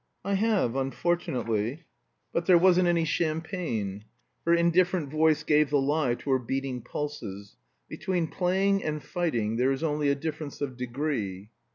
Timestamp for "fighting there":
9.03-9.71